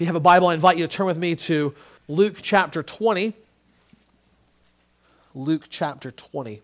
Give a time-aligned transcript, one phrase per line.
[0.00, 1.74] If you have a Bible, I invite you to turn with me to
[2.08, 3.34] Luke chapter 20.
[5.34, 6.62] Luke chapter 20.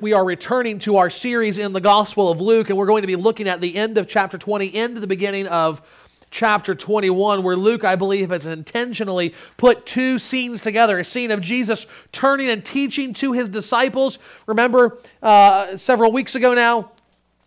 [0.00, 3.08] We are returning to our series in the Gospel of Luke, and we're going to
[3.08, 5.82] be looking at the end of chapter 20 into the beginning of
[6.30, 11.40] chapter 21, where Luke, I believe, has intentionally put two scenes together a scene of
[11.40, 14.20] Jesus turning and teaching to his disciples.
[14.46, 16.92] Remember, uh, several weeks ago now,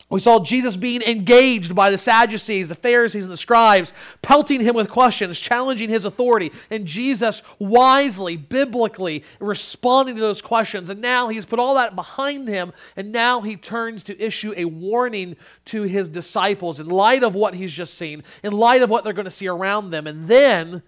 [0.10, 4.74] we saw Jesus being engaged by the Sadducees, the Pharisees, and the scribes, pelting him
[4.74, 10.90] with questions, challenging his authority, and Jesus wisely, biblically responding to those questions.
[10.90, 14.66] And now he's put all that behind him, and now he turns to issue a
[14.66, 15.36] warning
[15.66, 19.14] to his disciples in light of what he's just seen, in light of what they're
[19.14, 20.08] going to see around them.
[20.08, 20.82] And then,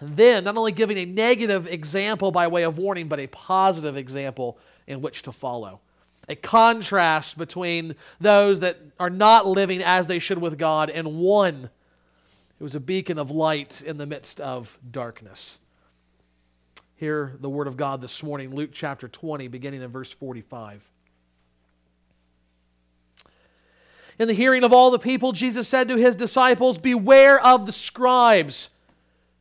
[0.00, 3.96] and then, not only giving a negative example by way of warning, but a positive
[3.96, 4.58] example
[4.88, 5.80] in which to follow
[6.28, 11.70] a contrast between those that are not living as they should with God and one
[12.58, 15.58] who is a beacon of light in the midst of darkness.
[16.96, 20.88] Hear the word of God this morning, Luke chapter 20, beginning in verse 45.
[24.18, 27.72] In the hearing of all the people, Jesus said to his disciples, Beware of the
[27.72, 28.70] scribes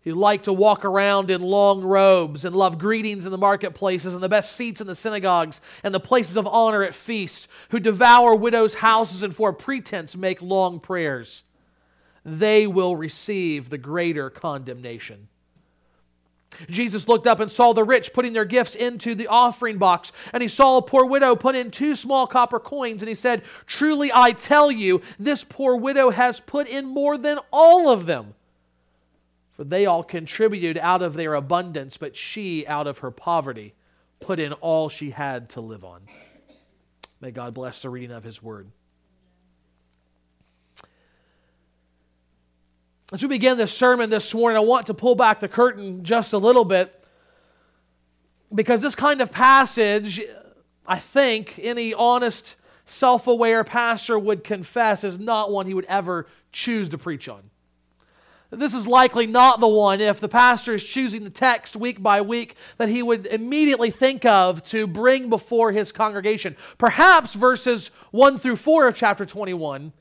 [0.05, 4.23] who like to walk around in long robes and love greetings in the marketplaces and
[4.23, 8.35] the best seats in the synagogues and the places of honor at feasts, who devour
[8.35, 11.43] widows' houses and for pretense make long prayers.
[12.23, 15.27] They will receive the greater condemnation.
[16.69, 20.41] Jesus looked up and saw the rich putting their gifts into the offering box, and
[20.41, 24.11] he saw a poor widow put in two small copper coins, and he said, Truly
[24.13, 28.35] I tell you, this poor widow has put in more than all of them
[29.55, 33.73] for they all contributed out of their abundance, but she, out of her poverty,
[34.19, 36.01] put in all she had to live on.
[37.21, 38.67] May God bless the reading of his word.
[43.13, 46.33] As we begin this sermon this morning, I want to pull back the curtain just
[46.33, 47.03] a little bit
[48.53, 50.21] because this kind of passage,
[50.85, 56.27] I think, any honest, self aware pastor would confess is not one he would ever
[56.51, 57.51] choose to preach on.
[58.55, 62.21] This is likely not the one, if the pastor is choosing the text week by
[62.21, 66.55] week, that he would immediately think of to bring before his congregation.
[66.77, 69.91] Perhaps verses 1 through 4 of chapter 21,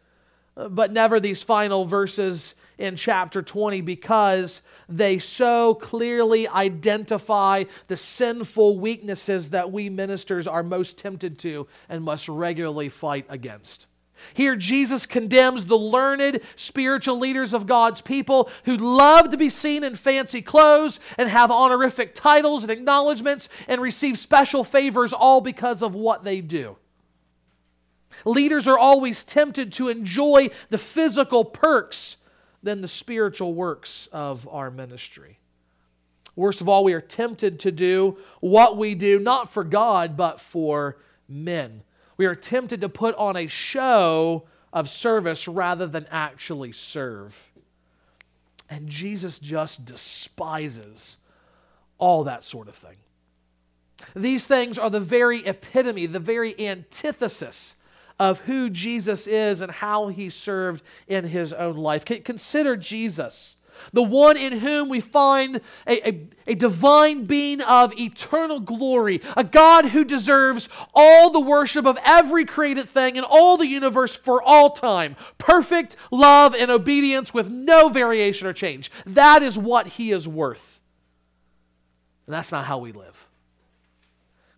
[0.57, 7.97] uh, but never these final verses in chapter 20 because they so clearly identify the
[7.97, 13.87] sinful weaknesses that we ministers are most tempted to and must regularly fight against.
[14.33, 19.85] Here, Jesus condemns the learned spiritual leaders of God's people who love to be seen
[19.85, 25.83] in fancy clothes and have honorific titles and acknowledgments and receive special favors all because
[25.83, 26.77] of what they do.
[28.25, 32.17] Leaders are always tempted to enjoy the physical perks
[32.63, 35.39] than the spiritual works of our ministry.
[36.37, 40.41] Worst of all, we are tempted to do what we do not for God, but
[40.41, 40.97] for
[41.29, 41.83] men
[42.17, 47.53] we are tempted to put on a show of service rather than actually serve.
[48.71, 51.19] And Jesus just despises
[51.99, 52.97] all that sort of thing.
[54.15, 57.77] These things are the very epitome, the very antithesis
[58.19, 62.05] of who Jesus is and how he served in his own life.
[62.05, 63.57] Consider Jesus
[63.93, 69.45] the one in whom we find a, a, a, divine being of eternal glory, a
[69.45, 74.43] God who deserves all the worship of every created thing in all the universe for
[74.43, 75.17] all time.
[75.39, 78.91] Perfect love and obedience with no variation or change.
[79.07, 80.81] That is what he is worth.
[82.27, 83.29] And that's not how we live.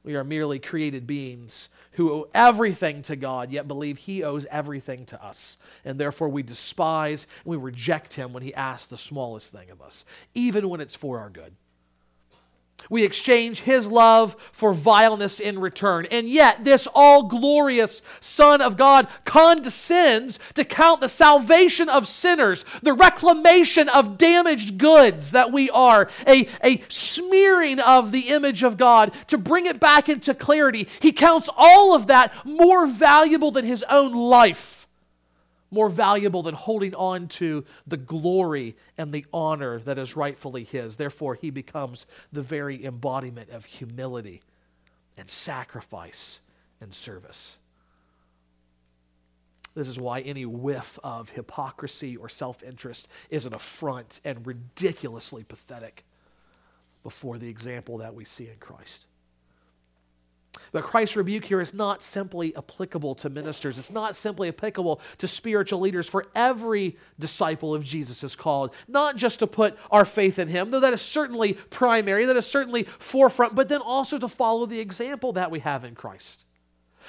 [0.04, 5.06] We are merely created beings who owe everything to God, yet believe he owes everything
[5.06, 5.58] to us.
[5.84, 9.82] And therefore we despise and we reject him when he asks the smallest thing of
[9.82, 11.54] us, even when it's for our good.
[12.88, 16.06] We exchange his love for vileness in return.
[16.10, 22.64] And yet, this all glorious Son of God condescends to count the salvation of sinners,
[22.82, 28.76] the reclamation of damaged goods that we are, a, a smearing of the image of
[28.76, 30.86] God to bring it back into clarity.
[31.00, 34.75] He counts all of that more valuable than his own life
[35.70, 40.96] more valuable than holding on to the glory and the honor that is rightfully his.
[40.96, 44.42] Therefore, he becomes the very embodiment of humility
[45.16, 46.40] and sacrifice
[46.80, 47.56] and service.
[49.74, 55.44] This is why any whiff of hypocrisy or self interest is an affront and ridiculously
[55.44, 56.04] pathetic
[57.02, 59.06] before the example that we see in Christ.
[60.72, 63.78] But Christ's rebuke here is not simply applicable to ministers.
[63.78, 69.16] It's not simply applicable to spiritual leaders, for every disciple of Jesus is called, not
[69.16, 72.84] just to put our faith in him, though that is certainly primary, that is certainly
[72.84, 76.44] forefront, but then also to follow the example that we have in Christ.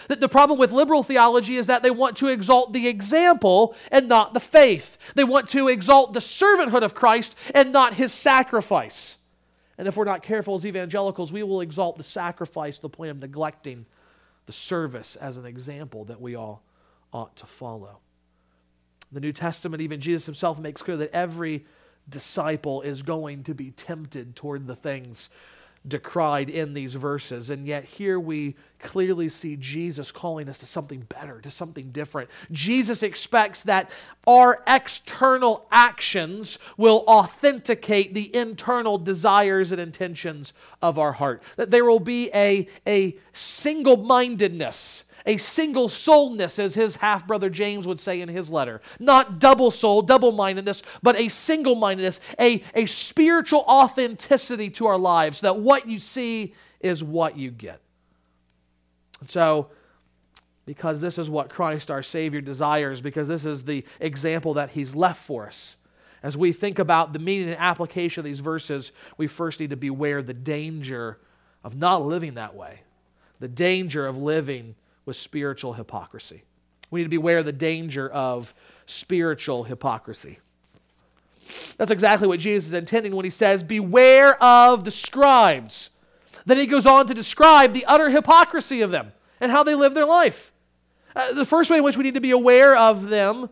[0.08, 4.34] The problem with liberal theology is that they want to exalt the example and not
[4.34, 4.98] the faith.
[5.16, 9.17] They want to exalt the servanthood of Christ and not his sacrifice.
[9.78, 13.12] And if we're not careful as evangelicals, we will exalt the sacrifice, to the point
[13.12, 13.86] of neglecting
[14.46, 16.64] the service as an example that we all
[17.14, 18.00] ought to follow.
[19.12, 21.66] The New Testament, even Jesus himself makes clear that every
[22.10, 25.30] disciple is going to be tempted toward the things
[25.88, 27.50] decried in these verses.
[27.50, 32.30] And yet, here we clearly see Jesus calling us to something better, to something different.
[32.52, 33.90] Jesus expects that
[34.28, 41.86] our external actions will authenticate the internal desires and intentions of our heart, that there
[41.86, 48.00] will be a, a single mindedness a single souledness, as his half brother James would
[48.00, 48.82] say in his letter.
[48.98, 54.98] Not double soul, double mindedness, but a single mindedness, a, a spiritual authenticity to our
[54.98, 57.82] lives, that what you see is what you get.
[59.28, 59.68] So,
[60.66, 64.96] because this is what Christ our Savior desires, because this is the example that He's
[64.96, 65.76] left for us.
[66.24, 69.78] As we think about the meaning and application of these verses, we first need to
[69.78, 71.20] beware the danger
[71.64, 72.82] of not living that way,
[73.40, 74.76] the danger of living
[75.08, 76.44] with spiritual hypocrisy.
[76.92, 78.54] We need to beware of the danger of
[78.86, 80.40] spiritual hypocrisy.
[81.78, 85.90] That's exactly what Jesus is intending when he says, Beware of the scribes.
[86.46, 89.94] Then he goes on to describe the utter hypocrisy of them and how they live
[89.94, 90.52] their life.
[91.16, 93.50] Uh, the first way in which we need to be aware of them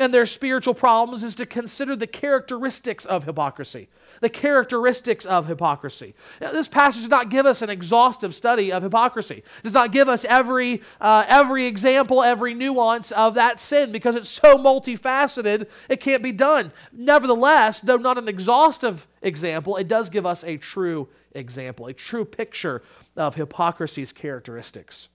[0.00, 3.86] and their spiritual problems is to consider the characteristics of hypocrisy.
[4.22, 6.14] The characteristics of hypocrisy.
[6.40, 9.44] Now, this passage does not give us an exhaustive study of hypocrisy.
[9.58, 14.16] It does not give us every, uh, every example, every nuance of that sin because
[14.16, 16.72] it's so multifaceted, it can't be done.
[16.92, 22.24] Nevertheless, though not an exhaustive example, it does give us a true example, a true
[22.24, 22.82] picture
[23.18, 25.09] of hypocrisy's characteristics.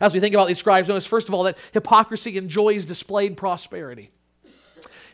[0.00, 4.10] As we think about these scribes, notice first of all that hypocrisy enjoys displayed prosperity.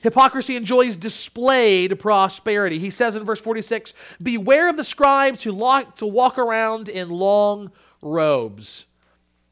[0.02, 2.78] Hypocrisy enjoys displayed prosperity.
[2.78, 7.08] He says in verse 46 Beware of the scribes who like to walk around in
[7.08, 7.70] long
[8.00, 8.86] robes.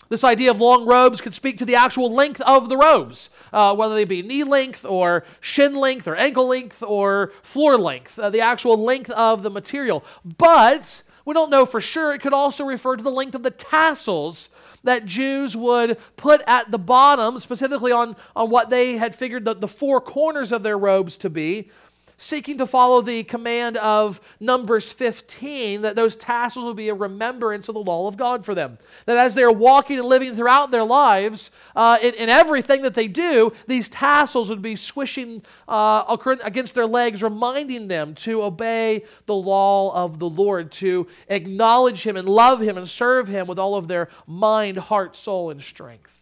[0.09, 3.77] This idea of long robes could speak to the actual length of the robes, uh,
[3.77, 8.29] whether they be knee length or shin length or ankle length or floor length, uh,
[8.29, 10.05] the actual length of the material.
[10.25, 12.13] But we don't know for sure.
[12.13, 14.49] It could also refer to the length of the tassels
[14.85, 19.55] that Jews would put at the bottom, specifically on, on what they had figured the,
[19.55, 21.71] the four corners of their robes to be,
[22.21, 27.67] seeking to follow the command of Numbers 15, that those tassels would be a remembrance
[27.67, 28.77] of the law of God for them.
[29.07, 33.09] That as they're walking and living throughout their lives, uh, in, in, everything that they
[33.09, 39.35] do, these tassels would be swishing uh, against their legs, reminding them to obey the
[39.35, 43.77] law of the Lord, to acknowledge Him and love Him and serve Him with all
[43.77, 46.20] of their mind, heart, soul, and strength.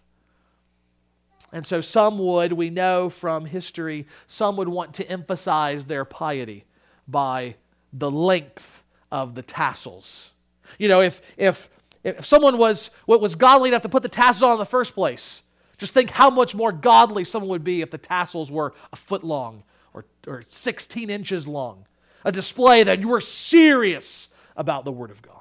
[1.52, 6.64] And so some would, we know from history, some would want to emphasize their piety
[7.06, 7.54] by
[7.92, 10.32] the length of the tassels.
[10.78, 11.70] You know, if, if,
[12.04, 14.94] if someone was, what was godly enough to put the tassels on in the first
[14.94, 15.42] place,
[15.78, 19.24] just think how much more godly someone would be if the tassels were a foot
[19.24, 19.62] long
[19.94, 21.86] or, or 16 inches long.
[22.24, 25.37] A display that you were serious about the Word of God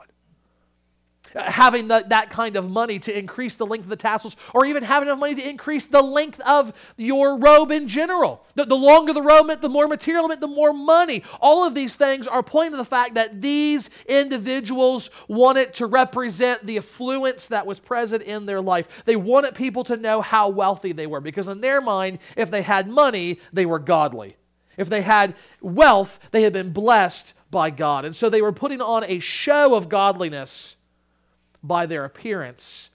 [1.38, 4.84] having the, that kind of money to increase the length of the tassels, or even
[4.84, 8.44] having enough money to increase the length of your robe in general.
[8.56, 11.24] The, the longer the robe the more material meant, the more money.
[11.42, 16.66] All of these things are pointing to the fact that these individuals wanted to represent
[16.66, 18.88] the affluence that was present in their life.
[19.06, 22.62] They wanted people to know how wealthy they were, because in their mind, if they
[22.62, 24.38] had money, they were godly.
[24.78, 28.06] If they had wealth, they had been blessed by God.
[28.06, 30.77] And so they were putting on a show of godliness
[31.68, 32.90] by their appearance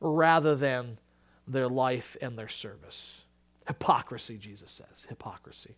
[0.00, 0.98] rather than
[1.46, 3.22] their life and their service.
[3.66, 5.06] Hypocrisy, Jesus says.
[5.08, 5.76] Hypocrisy.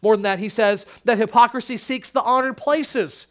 [0.00, 3.26] More than that, he says that hypocrisy seeks the honored places.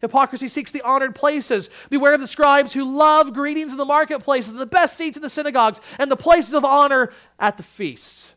[0.00, 1.70] Hypocrisy seeks the honored places.
[1.88, 5.30] Beware of the scribes who love greetings in the marketplaces, the best seats in the
[5.30, 8.33] synagogues, and the places of honor at the feasts.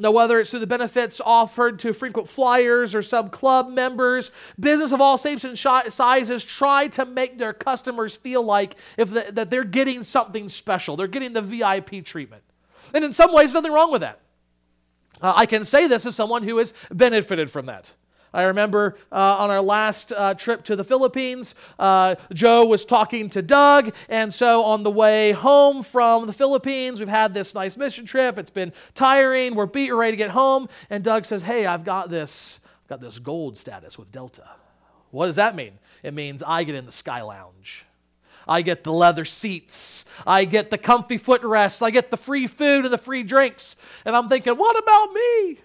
[0.00, 4.92] Now, whether it's through the benefits offered to frequent flyers or some club members, business
[4.92, 9.50] of all shapes and sizes try to make their customers feel like if the, that
[9.50, 10.96] they're getting something special.
[10.96, 12.44] They're getting the VIP treatment.
[12.94, 14.20] And in some ways, nothing wrong with that.
[15.20, 17.92] Uh, I can say this as someone who has benefited from that.
[18.32, 23.30] I remember uh, on our last uh, trip to the Philippines, uh, Joe was talking
[23.30, 23.94] to Doug.
[24.08, 28.38] And so on the way home from the Philippines, we've had this nice mission trip.
[28.38, 29.54] It's been tiring.
[29.54, 30.68] We're beat, ready to get home.
[30.90, 34.48] And Doug says, Hey, I've got this, I've got this gold status with Delta.
[35.10, 35.78] What does that mean?
[36.02, 37.86] It means I get in the Sky Lounge.
[38.46, 40.06] I get the leather seats.
[40.26, 41.82] I get the comfy footrests.
[41.82, 43.76] I get the free food and the free drinks.
[44.06, 45.58] And I'm thinking, what about me?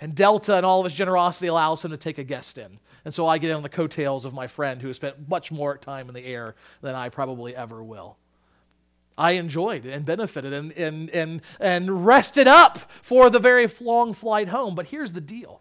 [0.00, 2.78] And Delta and all of his generosity allows him to take a guest in.
[3.04, 5.50] And so I get in on the coattails of my friend who has spent much
[5.50, 8.16] more time in the air than I probably ever will.
[9.16, 14.48] I enjoyed and benefited and, and, and, and rested up for the very long flight
[14.48, 14.76] home.
[14.76, 15.60] But here's the deal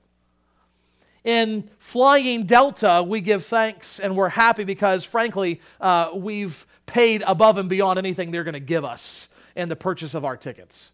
[1.27, 7.57] in flying Delta, we give thanks and we're happy because, frankly, uh, we've paid above
[7.57, 10.93] and beyond anything they're going to give us in the purchase of our tickets.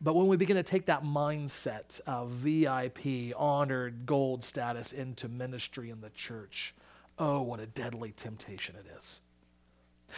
[0.00, 5.90] But when we begin to take that mindset of VIP, honored, gold status into ministry
[5.90, 6.74] in the church,
[7.18, 9.20] oh, what a deadly temptation it is.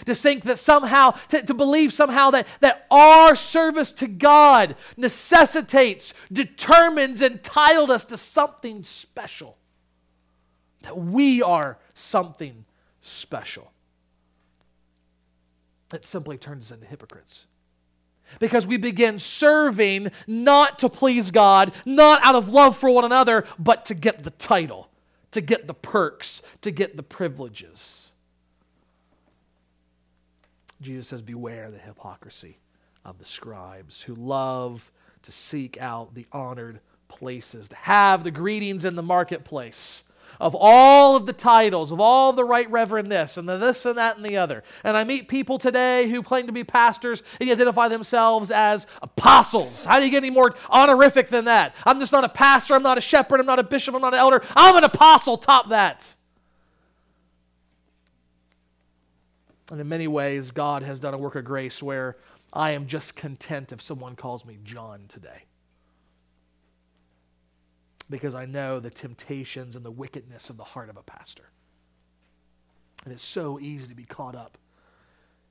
[0.04, 6.12] To think that somehow, to, to believe somehow that, that our service to God necessitates,
[6.30, 9.56] determines, entitled us to something special.
[10.82, 12.64] That we are something
[13.00, 13.72] special.
[15.92, 17.46] It simply turns us into hypocrites.
[18.38, 23.46] Because we begin serving not to please God, not out of love for one another,
[23.58, 24.88] but to get the title,
[25.30, 28.10] to get the perks, to get the privileges.
[30.80, 32.58] Jesus says, Beware the hypocrisy
[33.04, 34.90] of the scribes who love
[35.22, 40.04] to seek out the honored places, to have the greetings in the marketplace
[40.40, 43.98] of all of the titles, of all the right reverend this and the this and
[43.98, 44.62] that and the other.
[44.84, 49.84] And I meet people today who claim to be pastors and identify themselves as apostles.
[49.84, 51.74] How do you get any more honorific than that?
[51.84, 54.14] I'm just not a pastor, I'm not a shepherd, I'm not a bishop, I'm not
[54.14, 54.42] an elder.
[54.56, 56.14] I'm an apostle, top that.
[59.70, 62.16] And in many ways, God has done a work of grace where
[62.52, 65.44] I am just content if someone calls me John today.
[68.10, 71.50] Because I know the temptations and the wickedness of the heart of a pastor.
[73.04, 74.58] And it's so easy to be caught up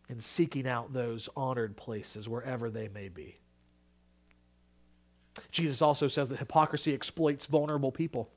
[0.10, 3.36] in seeking out those honored places wherever they may be.
[5.52, 8.30] Jesus also says that hypocrisy exploits vulnerable people.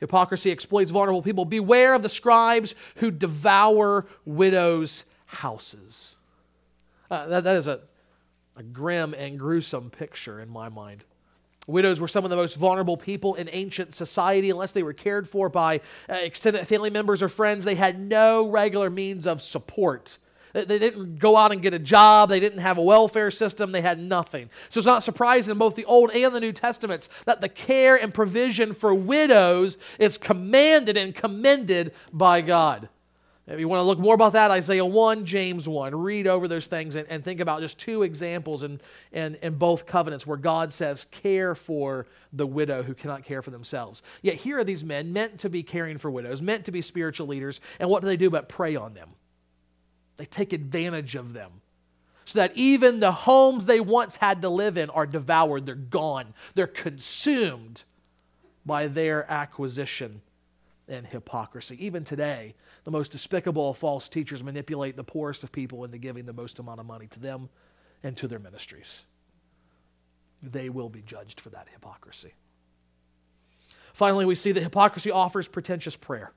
[0.00, 1.44] Hypocrisy exploits vulnerable people.
[1.44, 6.14] Beware of the scribes who devour widows' houses.
[7.10, 7.80] Uh, that, that is a,
[8.56, 11.04] a grim and gruesome picture in my mind.
[11.66, 14.50] Widows were some of the most vulnerable people in ancient society.
[14.50, 18.48] Unless they were cared for by uh, extended family members or friends, they had no
[18.48, 20.18] regular means of support.
[20.54, 22.28] They didn't go out and get a job.
[22.28, 23.72] They didn't have a welfare system.
[23.72, 24.50] They had nothing.
[24.68, 27.96] So it's not surprising in both the Old and the New Testaments that the care
[27.96, 32.88] and provision for widows is commanded and commended by God.
[33.46, 36.66] If you want to look more about that, Isaiah 1, James 1, read over those
[36.66, 38.80] things and, and think about just two examples in,
[39.12, 43.50] in, in both covenants where God says, care for the widow who cannot care for
[43.50, 44.02] themselves.
[44.22, 47.26] Yet here are these men meant to be caring for widows, meant to be spiritual
[47.26, 49.10] leaders, and what do they do but prey on them?
[50.16, 51.50] They take advantage of them.
[52.24, 56.32] So that even the homes they once had to live in are devoured, they're gone,
[56.54, 57.84] they're consumed
[58.64, 60.22] by their acquisition
[60.88, 61.84] and hypocrisy.
[61.84, 66.26] Even today, the most despicable of false teachers manipulate the poorest of people into giving
[66.26, 67.48] the most amount of money to them
[68.02, 69.02] and to their ministries.
[70.42, 72.34] They will be judged for that hypocrisy.
[73.94, 76.32] Finally, we see that hypocrisy offers pretentious prayer.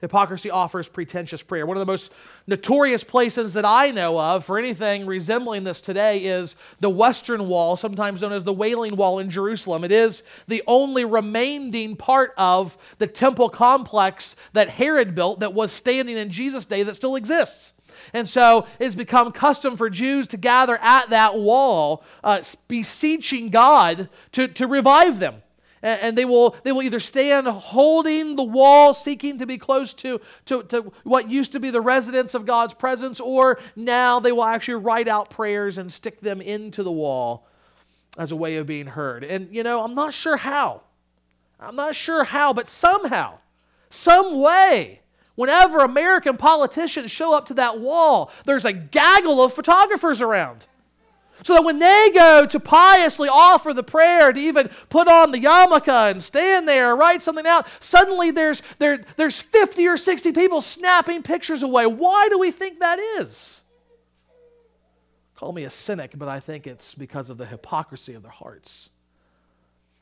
[0.00, 1.66] Hypocrisy offers pretentious prayer.
[1.66, 2.12] One of the most
[2.46, 7.76] notorious places that I know of for anything resembling this today is the Western Wall,
[7.76, 9.82] sometimes known as the Wailing Wall in Jerusalem.
[9.82, 15.72] It is the only remaining part of the temple complex that Herod built that was
[15.72, 17.74] standing in Jesus' day that still exists.
[18.12, 24.08] And so it's become custom for Jews to gather at that wall, uh, beseeching God
[24.32, 25.42] to, to revive them
[25.82, 30.20] and they will, they will either stand holding the wall, seeking to be close to,
[30.46, 34.44] to, to what used to be the residence of God's presence, or now they will
[34.44, 37.46] actually write out prayers and stick them into the wall
[38.16, 39.22] as a way of being heard.
[39.24, 40.82] And, you know, I'm not sure how.
[41.60, 43.38] I'm not sure how, but somehow,
[43.90, 45.00] some way,
[45.34, 50.66] whenever American politicians show up to that wall, there's a gaggle of photographers around.
[51.42, 55.38] So that when they go to piously offer the prayer, to even put on the
[55.38, 60.60] yarmulke and stand there write something out, suddenly there's, there, there's 50 or 60 people
[60.60, 61.86] snapping pictures away.
[61.86, 63.62] Why do we think that is?
[65.36, 68.90] Call me a cynic, but I think it's because of the hypocrisy of their hearts.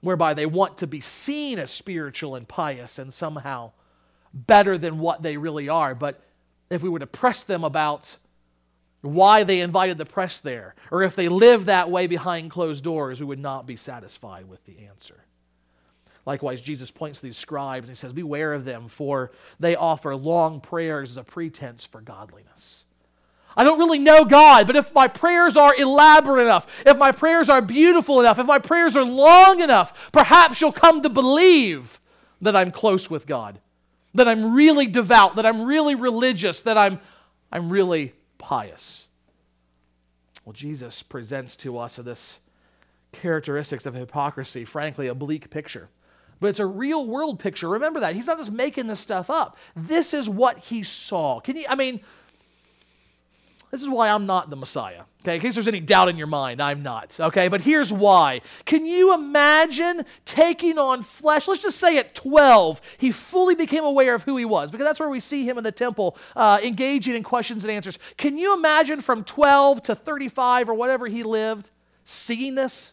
[0.00, 3.72] whereby they want to be seen as spiritual and pious and somehow
[4.32, 5.94] better than what they really are.
[5.94, 6.22] But
[6.70, 8.16] if we were to press them about
[9.06, 13.20] why they invited the press there, or if they lived that way behind closed doors,
[13.20, 15.24] we would not be satisfied with the answer.
[16.26, 20.14] Likewise, Jesus points to these scribes and he says, Beware of them, for they offer
[20.16, 22.84] long prayers as a pretense for godliness.
[23.56, 27.48] I don't really know God, but if my prayers are elaborate enough, if my prayers
[27.48, 32.00] are beautiful enough, if my prayers are long enough, perhaps you'll come to believe
[32.42, 33.60] that I'm close with God,
[34.14, 37.00] that I'm really devout, that I'm really religious, that I'm,
[37.50, 39.08] I'm really pious.
[40.44, 42.38] Well, Jesus presents to us this
[43.12, 45.88] characteristics of hypocrisy, frankly, a bleak picture.
[46.38, 47.68] But it's a real world picture.
[47.68, 48.14] Remember that.
[48.14, 49.56] He's not just making this stuff up.
[49.74, 51.40] This is what he saw.
[51.40, 52.00] Can you, I mean,
[53.70, 55.02] this is why I'm not the Messiah.
[55.26, 57.18] Okay, in case there's any doubt in your mind, I'm not.
[57.18, 58.42] Okay, but here's why.
[58.64, 61.48] Can you imagine taking on flesh?
[61.48, 65.00] Let's just say at 12, he fully became aware of who he was, because that's
[65.00, 67.98] where we see him in the temple uh, engaging in questions and answers.
[68.16, 71.72] Can you imagine from 12 to 35 or whatever he lived,
[72.04, 72.92] seeing this?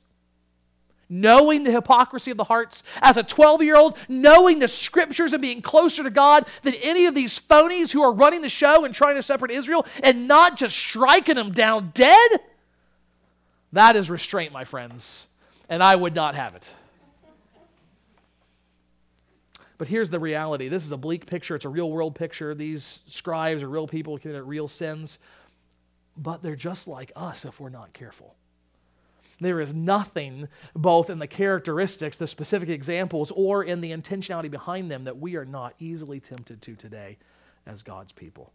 [1.14, 5.42] Knowing the hypocrisy of the hearts, as a 12 year old, knowing the scriptures and
[5.42, 8.96] being closer to God than any of these phonies who are running the show and
[8.96, 12.32] trying to separate Israel and not just striking them down dead?
[13.72, 15.28] That is restraint, my friends,
[15.70, 16.74] and I would not have it.
[19.78, 22.56] But here's the reality this is a bleak picture, it's a real world picture.
[22.56, 25.20] These scribes are real people committing real sins,
[26.18, 28.36] but they're just like us if we're not careful.
[29.40, 34.90] There is nothing, both in the characteristics, the specific examples, or in the intentionality behind
[34.90, 37.18] them, that we are not easily tempted to today
[37.66, 38.52] as God's people.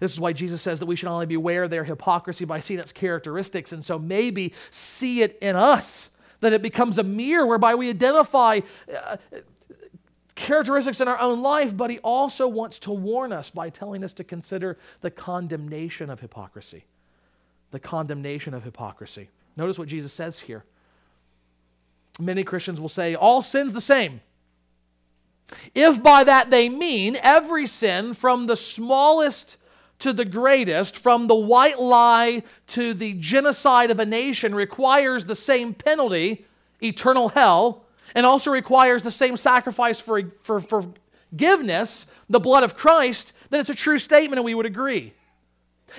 [0.00, 2.92] This is why Jesus says that we should only beware their hypocrisy by seeing its
[2.92, 7.90] characteristics, and so maybe see it in us, that it becomes a mirror whereby we
[7.90, 8.60] identify
[8.94, 9.16] uh,
[10.34, 14.12] characteristics in our own life, but he also wants to warn us by telling us
[14.14, 16.84] to consider the condemnation of hypocrisy.
[17.70, 19.28] The condemnation of hypocrisy.
[19.56, 20.64] Notice what Jesus says here.
[22.18, 24.20] Many Christians will say, all sin's the same.
[25.74, 29.58] If by that they mean every sin, from the smallest
[29.98, 35.36] to the greatest, from the white lie to the genocide of a nation, requires the
[35.36, 36.46] same penalty,
[36.82, 37.84] eternal hell,
[38.14, 40.84] and also requires the same sacrifice for, for, for
[41.32, 45.12] forgiveness, the blood of Christ, then it's a true statement and we would agree.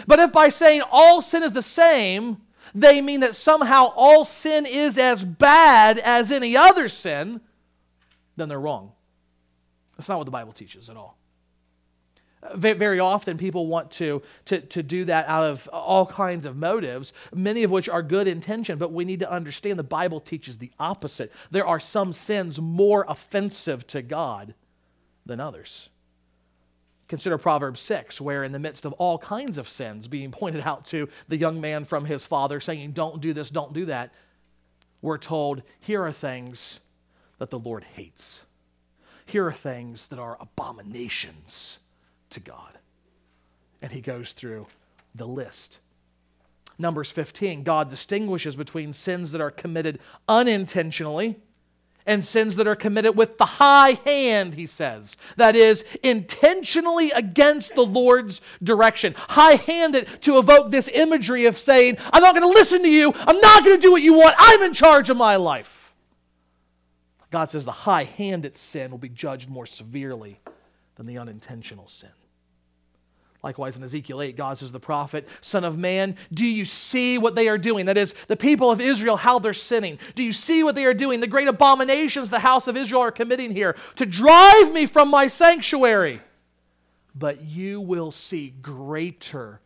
[0.08, 2.38] But if by saying all sin is the same,
[2.76, 7.42] they mean that somehow all sin is as bad as any other sin,
[8.36, 8.92] then they're wrong.
[9.98, 11.18] That's not what the Bible teaches at all.
[12.56, 17.14] Very often, people want to, to, to do that out of all kinds of motives,
[17.34, 20.72] many of which are good intention, but we need to understand the Bible teaches the
[20.78, 21.32] opposite.
[21.52, 24.56] There are some sins more offensive to God
[25.26, 25.88] than others.
[27.14, 30.84] Consider Proverbs 6, where in the midst of all kinds of sins being pointed out
[30.86, 34.12] to the young man from his father, saying, Don't do this, don't do that,
[35.00, 36.80] we're told, Here are things
[37.38, 38.46] that the Lord hates.
[39.28, 41.78] Here are things that are abominations
[42.32, 42.80] to God.
[43.80, 44.66] And he goes through
[45.14, 45.78] the list.
[46.80, 51.40] Numbers 15, God distinguishes between sins that are committed unintentionally
[52.06, 55.16] and sins that are committed with the high hand, he says.
[55.38, 59.14] That is, intentionally against the Lord's direction.
[59.18, 63.14] High handed to evoke this imagery of saying, I'm not going to listen to you.
[63.16, 64.36] I'm not going to do what you want.
[64.38, 65.94] I'm in charge of my life.
[67.32, 70.40] God says the high handed sin will be judged more severely
[70.96, 72.10] than the unintentional sin.
[73.44, 77.36] Likewise, in Ezekiel 8, God says, The prophet, Son of man, do you see what
[77.36, 77.88] they are doing?
[77.88, 80.00] That is, the people of Israel, how they're sinning.
[80.16, 81.20] Do you see what they are doing?
[81.20, 85.28] The great abominations the house of Israel are committing here to drive me from my
[85.28, 86.22] sanctuary.
[87.14, 89.60] But you will see greater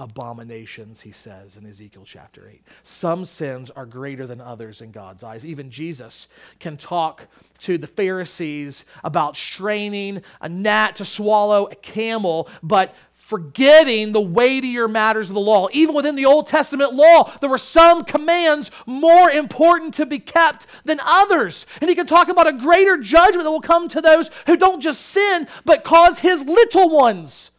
[0.00, 2.62] abominations, he says in Ezekiel chapter 8.
[2.82, 5.44] Some sins are greater than others in God's eyes.
[5.44, 6.26] Even Jesus
[6.58, 7.26] can talk
[7.58, 12.94] to the Pharisees about straining a gnat to swallow a camel, but
[13.30, 15.68] forgetting the weightier matters of the law.
[15.72, 20.66] Even within the Old Testament law, there were some commands more important to be kept
[20.84, 21.64] than others.
[21.80, 24.80] And he can talk about a greater judgment that will come to those who don't
[24.80, 27.52] just sin, but cause his little ones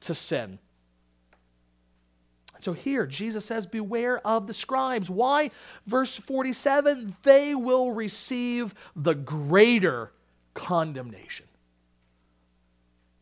[0.00, 0.58] to sin.
[2.60, 5.10] So here, Jesus says, Beware of the scribes.
[5.10, 5.50] Why?
[5.86, 10.12] Verse 47 they will receive the greater
[10.54, 11.44] condemnation.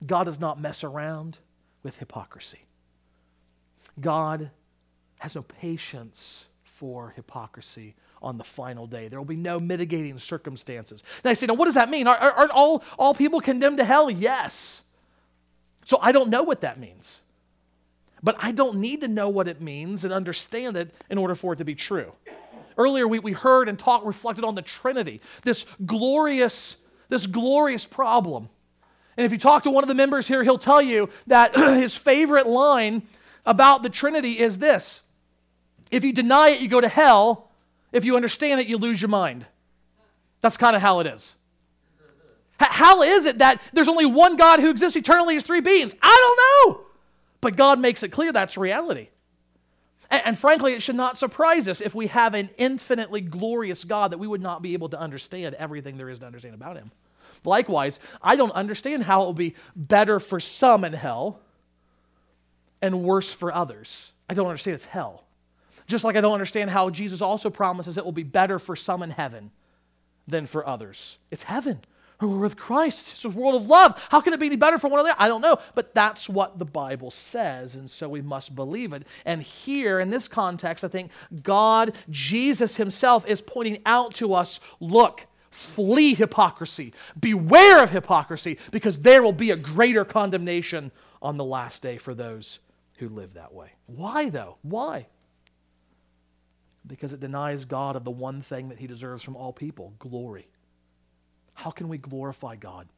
[0.06, 1.38] God does not mess around
[1.82, 2.64] with hypocrisy.
[4.00, 4.50] God
[5.18, 9.08] has no patience for hypocrisy on the final day.
[9.08, 11.02] There will be no mitigating circumstances.
[11.22, 12.06] And I say, now what does that mean?
[12.06, 14.10] Are, aren't all, all people condemned to hell?
[14.10, 14.82] Yes.
[15.84, 17.20] So I don't know what that means.
[18.22, 21.52] But I don't need to know what it means and understand it in order for
[21.52, 22.12] it to be true.
[22.78, 26.76] Earlier, we, we heard and talked, reflected on the Trinity, this glorious,
[27.08, 28.48] this glorious problem.
[29.16, 31.94] And if you talk to one of the members here, he'll tell you that his
[31.94, 33.02] favorite line
[33.44, 35.00] about the Trinity is this
[35.90, 37.50] If you deny it, you go to hell.
[37.92, 39.44] If you understand it, you lose your mind.
[40.40, 41.34] That's kind of how it is.
[42.58, 45.94] How is it that there's only one God who exists eternally as three beings?
[46.00, 46.16] I
[46.66, 46.84] don't know.
[47.40, 49.08] But God makes it clear that's reality.
[50.10, 54.18] And, frankly, it should not surprise us if we have an infinitely glorious God that
[54.18, 56.92] we would not be able to understand everything there is to understand about him.
[57.44, 61.40] Likewise, I don't understand how it will be better for some in hell
[62.80, 64.12] and worse for others.
[64.28, 65.24] I don't understand it's hell.
[65.86, 69.02] Just like I don't understand how Jesus also promises it will be better for some
[69.02, 69.50] in heaven
[70.26, 71.18] than for others.
[71.30, 71.80] It's heaven
[72.22, 73.12] who are with Christ.
[73.14, 74.00] It's a world of love.
[74.08, 75.16] How can it be any better for one another?
[75.18, 75.58] I don't know.
[75.74, 79.04] But that's what the Bible says, and so we must believe it.
[79.24, 81.10] And here, in this context, I think
[81.42, 86.92] God, Jesus Himself, is pointing out to us look, flee hypocrisy.
[87.18, 92.14] Beware of hypocrisy, because there will be a greater condemnation on the last day for
[92.14, 92.58] those
[92.96, 93.72] who live that way.
[93.86, 94.56] Why, though?
[94.62, 95.06] Why?
[96.86, 100.48] Because it denies God of the one thing that He deserves from all people glory.
[101.54, 102.88] How can we glorify God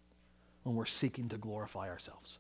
[0.63, 2.39] when we're seeking to glorify ourselves?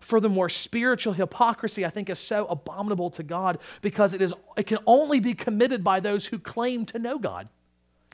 [0.00, 4.78] Furthermore, spiritual hypocrisy, I think, is so abominable to God because it, is, it can
[4.86, 7.50] only be committed by those who claim to know God.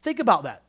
[0.06, 0.62] Think about that.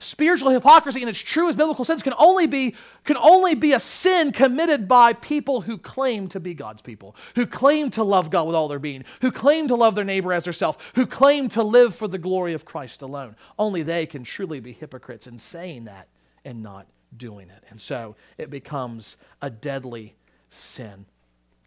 [0.00, 4.32] Spiritual hypocrisy in its truest biblical sense can only be, can only be a sin
[4.32, 8.56] committed by people who claim to be God's people, who claim to love God with
[8.56, 11.94] all their being, who claim to love their neighbor as herself, who claim to live
[11.94, 13.36] for the glory of Christ alone.
[13.60, 16.08] Only they can truly be hypocrites in saying that
[16.44, 17.62] and not doing it.
[17.70, 20.16] And so it becomes a deadly
[20.50, 21.06] sin.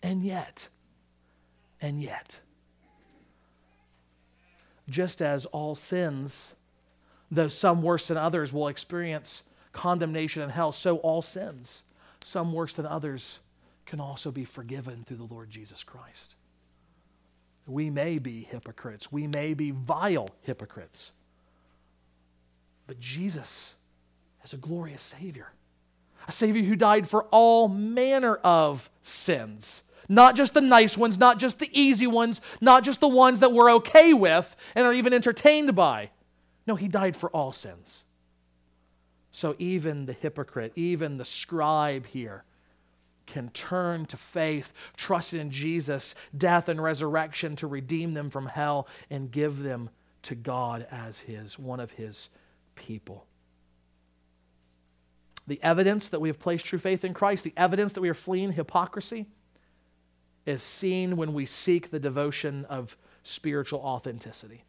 [0.03, 0.67] And yet,
[1.79, 2.41] and yet,
[4.89, 6.53] just as all sins
[7.31, 11.83] though some worse than others will experience condemnation in hell, so all sins,
[12.23, 13.39] some worse than others,
[13.85, 16.35] can also be forgiven through the Lord Jesus Christ.
[17.67, 21.11] We may be hypocrites, we may be vile hypocrites,
[22.87, 23.75] but Jesus
[24.43, 25.51] is a glorious Savior.
[26.27, 29.83] A Savior who died for all manner of sins.
[30.09, 33.53] Not just the nice ones, not just the easy ones, not just the ones that
[33.53, 36.09] we're okay with and are even entertained by
[36.69, 38.03] no, he died for all sins.
[39.31, 42.43] So even the hypocrite, even the scribe here,
[43.25, 48.87] can turn to faith, trust in Jesus' death and resurrection to redeem them from hell
[49.09, 49.89] and give them
[50.21, 52.29] to God as his, one of his
[52.75, 53.25] people.
[55.47, 58.13] The evidence that we have placed true faith in Christ, the evidence that we are
[58.13, 59.25] fleeing hypocrisy,
[60.49, 64.63] is seen when we seek the devotion of spiritual authenticity.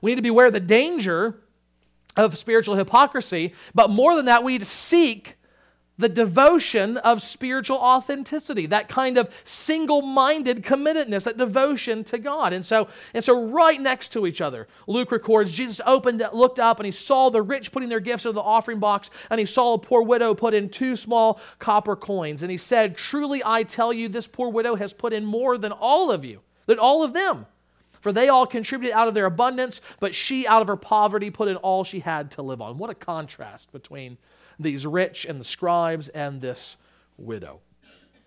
[0.00, 1.38] We need to be aware of the danger
[2.16, 5.36] of spiritual hypocrisy, but more than that, we need to seek
[5.98, 12.52] the devotion of spiritual authenticity, that kind of single-minded committedness, that devotion to God.
[12.52, 16.78] And so, and so right next to each other, Luke records, Jesus opened, looked up,
[16.78, 19.74] and he saw the rich putting their gifts into the offering box, and he saw
[19.74, 22.42] a poor widow put in two small copper coins.
[22.42, 25.72] And he said, Truly I tell you, this poor widow has put in more than
[25.72, 27.46] all of you, than all of them.
[28.00, 31.46] For they all contributed out of their abundance, but she out of her poverty put
[31.46, 32.76] in all she had to live on.
[32.76, 34.18] What a contrast between
[34.58, 36.76] these rich and the scribes and this
[37.16, 37.60] widow.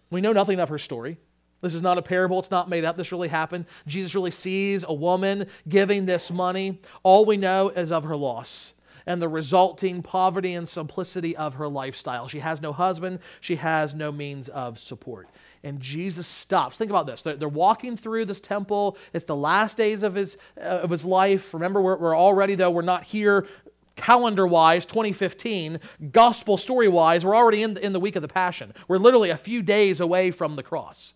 [0.09, 1.17] We know nothing of her story.
[1.61, 2.39] This is not a parable.
[2.39, 2.95] It's not made up.
[2.95, 3.65] This really happened.
[3.87, 6.79] Jesus really sees a woman giving this money.
[7.01, 8.73] All we know is of her loss
[9.07, 12.27] and the resulting poverty and simplicity of her lifestyle.
[12.27, 15.27] She has no husband, she has no means of support
[15.65, 16.77] and Jesus stops.
[16.77, 17.23] Think about this.
[17.23, 18.97] They're, they're, walking through this temple.
[19.13, 21.53] It's the last days of his, uh, of his life.
[21.53, 23.47] Remember, we're, we're already, though, we're not here
[23.95, 25.79] calendar wise, 2015,
[26.11, 28.73] gospel story wise, we're already in the, in the week of the Passion.
[28.87, 31.13] We're literally a few days away from the cross.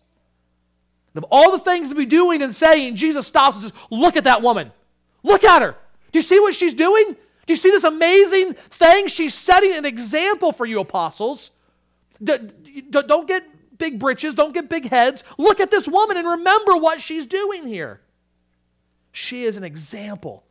[1.14, 4.16] And of all the things to be doing and saying, Jesus stops and says, Look
[4.16, 4.72] at that woman.
[5.22, 5.76] Look at her.
[6.12, 7.16] Do you see what she's doing?
[7.46, 9.08] Do you see this amazing thing?
[9.08, 11.50] She's setting an example for you, apostles.
[12.22, 13.44] Don't get
[13.76, 15.24] big britches, don't get big heads.
[15.36, 18.00] Look at this woman and remember what she's doing here.
[19.10, 20.44] She is an example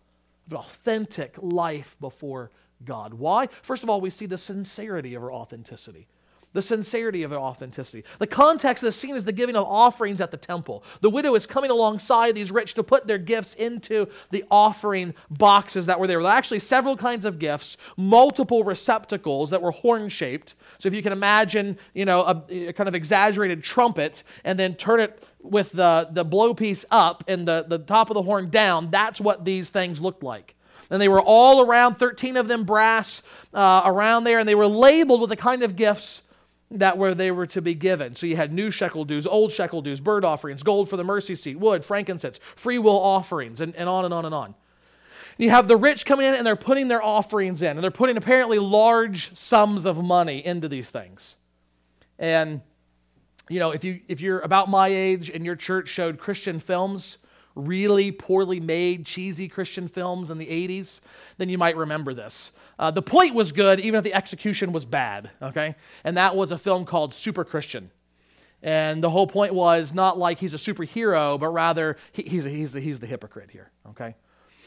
[0.53, 2.51] authentic life before
[2.83, 3.13] God.
[3.13, 3.47] Why?
[3.61, 6.07] First of all, we see the sincerity of her authenticity.
[6.53, 8.03] The sincerity of authenticity.
[8.17, 10.83] The context of the scene is the giving of offerings at the temple.
[11.01, 15.85] The widow is coming alongside these rich to put their gifts into the offering boxes
[15.85, 16.19] that were there.
[16.19, 20.55] There were actually several kinds of gifts, multiple receptacles that were horn shaped.
[20.79, 24.75] So if you can imagine, you know, a, a, kind of exaggerated trumpet and then
[24.75, 28.89] turn it with the, the blowpiece up and the, the top of the horn down,
[28.89, 30.55] that's what these things looked like.
[30.89, 33.21] And they were all around, 13 of them brass
[33.53, 36.23] uh, around there, and they were labeled with the kind of gifts
[36.71, 38.15] that where they were to be given.
[38.15, 41.35] So you had new shekel dues, old shekel dues, burnt offerings, gold for the mercy
[41.35, 44.45] seat, wood, frankincense, free will offerings, and, and on and on and on.
[44.45, 44.55] And
[45.37, 48.17] you have the rich coming in and they're putting their offerings in, and they're putting
[48.17, 51.37] apparently large sums of money into these things.
[52.19, 52.61] And
[53.49, 57.17] you know, if you if you're about my age and your church showed Christian films,
[57.55, 60.99] really poorly made, cheesy Christian films in the 80s,
[61.37, 62.51] then you might remember this.
[62.77, 65.75] Uh, the point was good, even if the execution was bad, okay?
[66.03, 67.91] And that was a film called Super Christian.
[68.61, 72.49] And the whole point was not like he's a superhero, but rather he, he's, a,
[72.49, 74.15] he's, the, he's the hypocrite here, okay?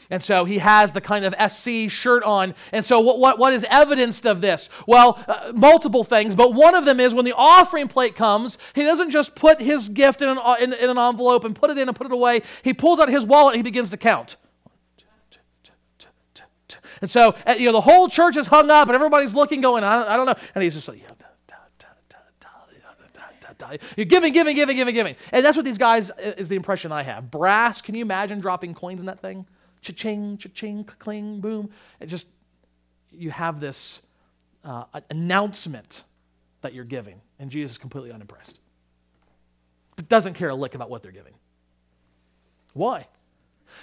[0.09, 2.55] And so he has the kind of SC shirt on.
[2.71, 4.69] And so, what, what, what is evidenced of this?
[4.87, 8.83] Well, uh, multiple things, but one of them is when the offering plate comes, he
[8.83, 11.87] doesn't just put his gift in an, in, in an envelope and put it in
[11.87, 12.41] and put it away.
[12.63, 14.37] He pulls out his wallet and he begins to count.
[17.01, 19.83] And so, uh, you know, the whole church is hung up and everybody's looking, going,
[19.83, 20.35] I don't, I don't know.
[20.55, 21.01] And he's just like,
[23.95, 25.15] you're giving, giving, giving, giving, giving.
[25.31, 27.31] And that's what these guys uh, is the impression I have.
[27.31, 29.45] Brass, can you imagine dropping coins in that thing?
[29.83, 31.69] Cha-ching, cha-ching, cling, boom.
[31.99, 32.27] It just,
[33.11, 34.01] you have this
[34.63, 36.03] uh, announcement
[36.61, 38.59] that you're giving, and Jesus is completely unimpressed.
[39.97, 41.33] It Doesn't care a lick about what they're giving.
[42.73, 43.07] Why?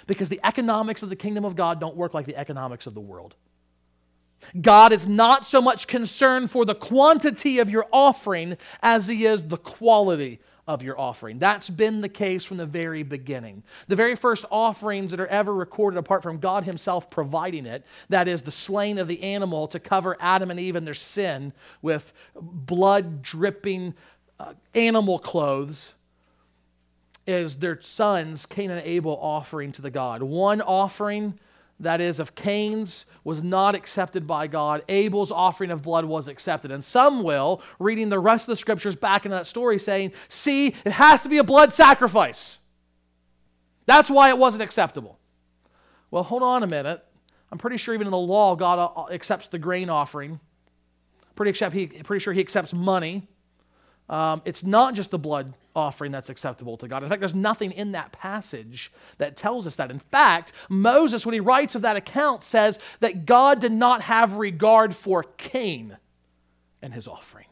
[0.07, 3.01] because the economics of the kingdom of God don't work like the economics of the
[3.01, 3.35] world.
[4.59, 9.43] God is not so much concerned for the quantity of your offering as he is
[9.43, 10.39] the quality
[10.73, 11.37] of your offering.
[11.37, 13.63] That's been the case from the very beginning.
[13.89, 18.27] The very first offerings that are ever recorded apart from God himself providing it, that
[18.29, 22.13] is the slaying of the animal to cover Adam and Eve and their sin with
[22.35, 23.93] blood dripping
[24.39, 25.93] uh, animal clothes
[27.27, 30.23] is their sons, Cain and Abel, offering to the God.
[30.23, 31.37] One offering,
[31.81, 34.83] that is of Cain's, was not accepted by God.
[34.89, 36.71] Abel's offering of blood was accepted.
[36.71, 40.67] And some will, reading the rest of the scriptures back in that story, saying, see,
[40.85, 42.59] it has to be a blood sacrifice.
[43.85, 45.19] That's why it wasn't acceptable.
[46.09, 47.03] Well, hold on a minute.
[47.51, 50.39] I'm pretty sure even in the law, God uh, accepts the grain offering.
[51.35, 53.27] Pretty, accept, he, pretty sure he accepts money.
[54.11, 57.01] Um, it's not just the blood offering that's acceptable to God.
[57.01, 59.89] In fact, there's nothing in that passage that tells us that.
[59.89, 64.35] In fact, Moses, when he writes of that account, says that God did not have
[64.35, 65.97] regard for Cain
[66.81, 67.45] and his offering.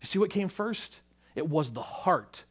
[0.00, 1.00] You see what came first?
[1.34, 2.44] It was the heart,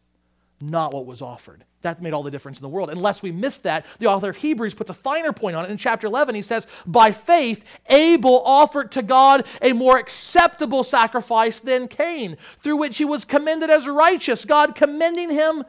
[0.62, 1.64] not what was offered.
[1.82, 2.90] That made all the difference in the world.
[2.90, 5.72] Unless we missed that, the author of Hebrews puts a finer point on it.
[5.72, 11.60] In chapter 11, he says, By faith, Abel offered to God a more acceptable sacrifice
[11.60, 15.64] than Cain, through which he was commended as righteous, God commending him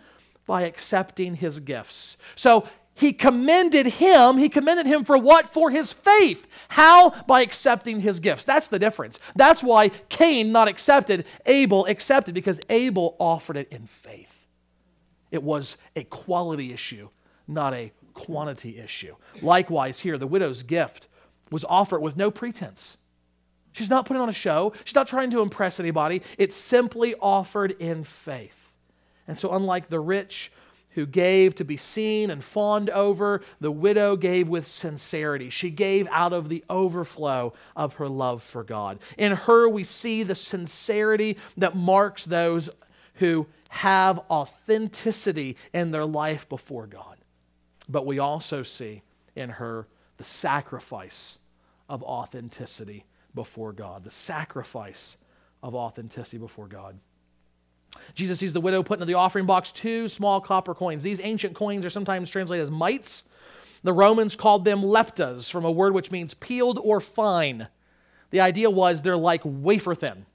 [0.47, 2.17] by accepting his gifts.
[2.35, 4.39] So he commended him.
[4.39, 5.47] He commended him for what?
[5.47, 6.49] For his faith.
[6.69, 7.11] How?
[7.27, 8.45] By accepting his gifts.
[8.45, 9.21] That's the difference.
[9.37, 14.38] That's why Cain not accepted, Abel accepted, because Abel offered it in faith.
[15.31, 17.09] It was a quality issue,
[17.47, 19.15] not a quantity issue.
[19.43, 21.09] Likewise, here, the widow's gift
[21.51, 22.97] was offered with no pretense.
[23.73, 26.23] She's not putting on a show, she's not trying to impress anybody.
[26.37, 28.73] It's simply offered in faith.
[29.27, 30.51] And so, unlike the rich,
[30.99, 35.49] who gave to be seen and fawned over, the widow gave with sincerity.
[35.49, 38.99] She gave out of the overflow of her love for God.
[39.17, 42.69] In her, we see the sincerity that marks those
[43.19, 47.17] who have authenticity in their life before God.
[47.89, 49.03] But we also see
[49.35, 51.39] in her the sacrifice
[51.89, 53.05] of authenticity
[53.35, 54.05] before God.
[54.05, 55.17] The sacrifice
[55.63, 56.99] of authenticity before God.
[58.15, 61.03] Jesus sees the widow put into the offering box two small copper coins.
[61.03, 63.25] These ancient coins are sometimes translated as mites.
[63.83, 67.69] The Romans called them leptas, from a word which means peeled or fine.
[68.31, 70.27] The idea was they're like wafer thin.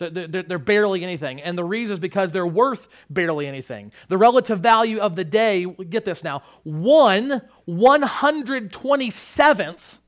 [0.00, 1.40] They're barely anything.
[1.40, 3.92] And the reason is because they're worth barely anything.
[4.08, 9.98] The relative value of the day, get this now, one 127th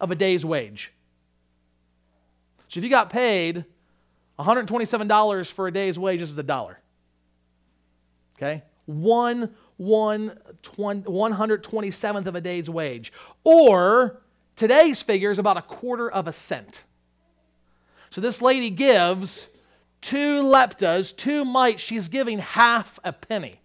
[0.00, 0.92] of a day's wage.
[2.68, 3.64] So if you got paid
[4.38, 6.78] $127 for a day's wage, this is a dollar.
[8.36, 8.62] Okay?
[8.86, 13.12] One, one, 127th of a day's wage.
[13.44, 14.22] Or
[14.56, 16.84] today's figure is about a quarter of a cent.
[18.10, 19.48] So this lady gives
[20.00, 23.60] two leptas, two mites, she's giving half a penny.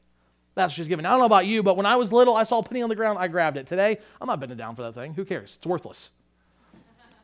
[0.53, 1.05] That's what she's giving.
[1.05, 2.89] I don't know about you, but when I was little, I saw a penny on
[2.89, 3.67] the ground, I grabbed it.
[3.67, 5.13] Today, I'm not bending down for that thing.
[5.13, 5.55] Who cares?
[5.58, 6.12] It's worthless.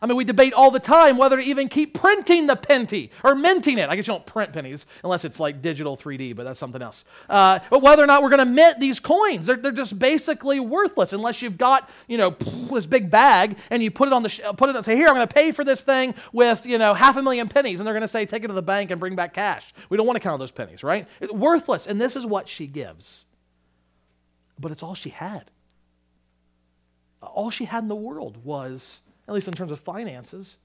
[0.04, 3.36] I mean, we debate all the time whether to even keep printing the penny or
[3.36, 3.88] minting it.
[3.88, 7.06] I guess you don't print pennies unless it's like digital 3D, but that's something else.
[7.30, 10.60] Uh, but whether or not we're going to mint these coins, they're, they're just basically
[10.60, 12.32] worthless unless you've got, you know,
[12.72, 15.08] this big bag and you put it on the, sh- put it and say, here,
[15.08, 17.80] I'm going to pay for this thing with, you know, half a million pennies.
[17.80, 19.72] And they're going to say, take it to the bank and bring back cash.
[19.90, 21.08] We don't want to count those pennies, right?
[21.20, 21.86] It's worthless.
[21.86, 23.24] And this is what she gives.
[24.60, 25.52] But it's all she had.
[27.22, 29.02] All she had in the world was
[29.32, 30.58] at least in terms of finances,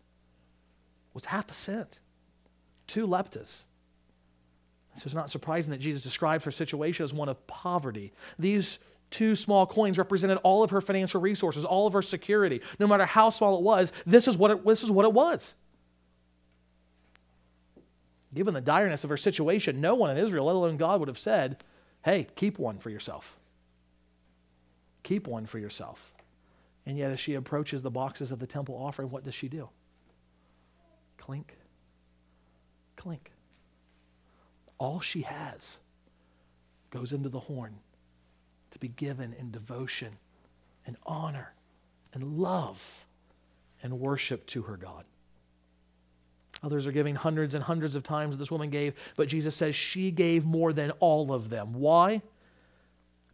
[1.15, 2.01] was half a cent,
[2.89, 3.63] two leptas.
[4.97, 8.13] So it's not surprising that Jesus describes her situation as one of poverty.
[8.41, 12.61] These two small coins represented all of her financial resources, all of her security.
[12.81, 15.55] No matter how small it was, this is what it, this is what it was.
[18.35, 21.21] Given the direness of her situation, no one in Israel, let alone God, would have
[21.21, 21.63] said,
[22.05, 23.39] Hey, keep one for yourself.
[25.05, 26.16] Keep one for yourself.
[26.87, 29.69] And yet, as she approaches the boxes of the temple offering, what does she do?
[31.19, 31.57] Clink,
[32.97, 33.33] clink.
[34.79, 35.79] All she has
[36.91, 37.75] goes into the horn
[38.71, 40.13] to be given in devotion
[40.87, 41.53] and honor
[42.15, 43.05] and love
[43.83, 45.05] and worship to her God.
[46.63, 50.11] Others are giving hundreds and hundreds of times this woman gave, but Jesus says she
[50.11, 51.75] gave more than all of them.
[51.75, 52.23] Why?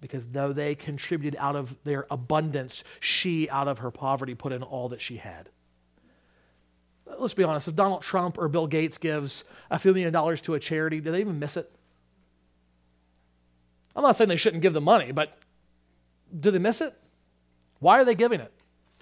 [0.02, 4.62] Because though they contributed out of their abundance, she, out of her poverty, put in
[4.62, 5.48] all that she had.
[7.18, 10.54] Let's be honest, if Donald Trump or Bill Gates gives a few million dollars to
[10.54, 11.70] a charity, do they even miss it?
[13.94, 15.38] I'm not saying they shouldn't give the money, but
[16.38, 16.94] do they miss it?
[17.78, 18.52] Why are they giving it?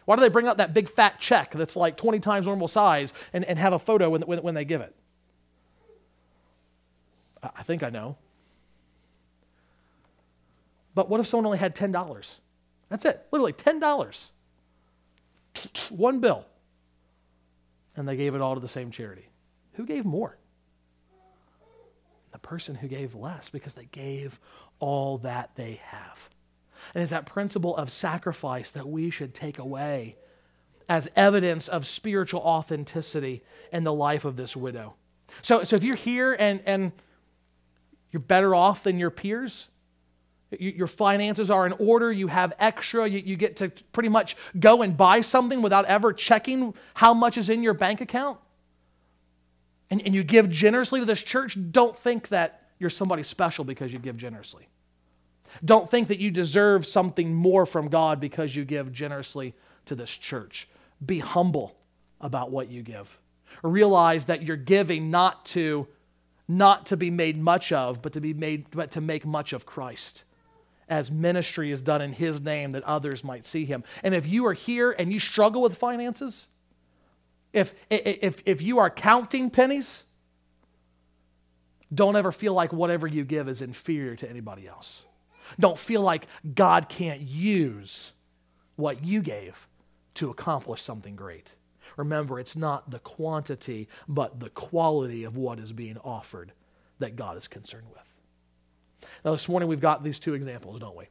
[0.05, 3.15] Why do they bring out that big fat check that's like 20 times normal size
[3.33, 4.95] and, and have a photo when, when, when they give it?
[7.43, 8.17] I think I know.
[11.01, 12.39] But what if someone only had $10?
[12.91, 14.31] That's it, literally $10.
[15.89, 16.45] One bill.
[17.97, 19.27] And they gave it all to the same charity.
[19.77, 20.37] Who gave more?
[22.33, 24.39] The person who gave less because they gave
[24.79, 26.29] all that they have.
[26.95, 30.17] And it's that principle of sacrifice that we should take away
[30.87, 34.97] as evidence of spiritual authenticity in the life of this widow.
[35.41, 36.93] So, so if you're here and, and
[38.11, 39.69] you're better off than your peers,
[40.59, 44.83] your finances are in order, you have extra, you, you get to pretty much go
[44.83, 48.39] and buy something without ever checking how much is in your bank account.
[49.91, 53.93] And, and you give generously to this church, don't think that you're somebody special because
[53.93, 54.69] you give generously.
[55.65, 59.55] Don't think that you deserve something more from God because you give generously
[59.87, 60.69] to this church.
[61.05, 61.77] Be humble
[62.21, 63.19] about what you give.
[63.63, 65.87] Realize that you're giving not to
[66.49, 69.65] not to be made much of, but to be made but to make much of
[69.65, 70.25] Christ
[70.91, 73.85] as ministry is done in His name that others might see Him.
[74.03, 76.49] And if you are here and you struggle with finances,
[77.53, 80.05] if, if, if you are counting pennies,
[81.93, 85.05] don't ever feel like whatever you give is inferior to anybody else.
[85.59, 88.13] Don't feel like God can't use
[88.77, 89.67] what you gave
[90.15, 91.55] to accomplish something great.
[91.97, 96.53] Remember, it's not the quantity, but the quality of what is being offered
[96.99, 98.10] that God is concerned with.
[99.25, 101.07] Now, this morning we've got these two examples, don't we?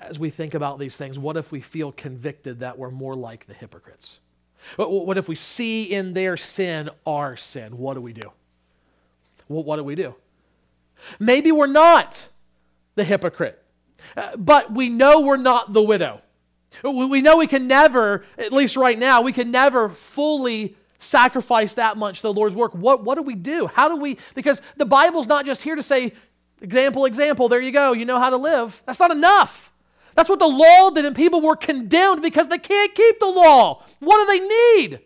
[0.00, 3.46] As we think about these things, what if we feel convicted that we're more like
[3.46, 4.20] the hypocrites?
[4.76, 7.78] What if we see in their sin our sin?
[7.78, 8.32] What do we do?
[9.48, 10.14] What do we do?
[11.18, 12.28] Maybe we're not
[12.94, 13.62] the hypocrite,
[14.16, 16.20] uh, but we know we're not the widow.
[16.82, 21.96] We know we can never, at least right now, we can never fully sacrifice that
[21.96, 22.72] much to the Lord's work.
[22.74, 23.66] What, what do we do?
[23.66, 24.18] How do we?
[24.34, 26.12] Because the Bible's not just here to say,
[26.60, 28.82] example, example, there you go, you know how to live.
[28.86, 29.72] That's not enough.
[30.14, 33.84] That's what the law did, and people were condemned because they can't keep the law.
[34.00, 35.00] What do they need?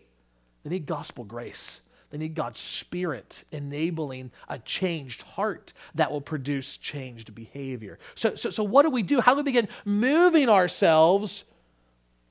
[0.63, 1.81] They need gospel grace.
[2.11, 7.99] They need God's Spirit enabling a changed heart that will produce changed behavior.
[8.15, 9.21] So, so, so what do we do?
[9.21, 11.45] How do we begin moving ourselves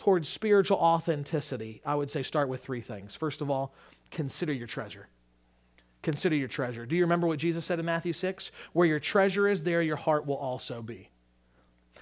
[0.00, 3.14] towards spiritual authenticity, I would say start with three things.
[3.14, 3.74] First of all,
[4.10, 5.08] consider your treasure.
[6.00, 6.86] Consider your treasure.
[6.86, 8.51] Do you remember what Jesus said in Matthew 6?
[8.72, 11.09] Where your treasure is, there your heart will also be.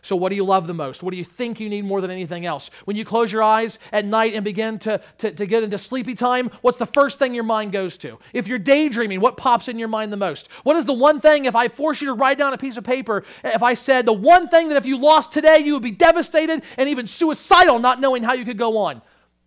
[0.02, 1.02] So, what do you love the most?
[1.02, 2.70] What do you think you need more than anything else?
[2.84, 6.14] When you close your eyes at night and begin to, to, to, get into sleepy
[6.14, 8.18] time, what's the first thing your mind goes to?
[8.32, 10.48] If you're daydreaming, what pops in your mind the most?
[10.62, 12.84] What is the one thing, if I force you to write down a piece of
[12.84, 15.90] paper, if I said the one thing that if you lost today, you would be
[15.90, 19.02] devastated and even suicidal, not knowing how you could go on?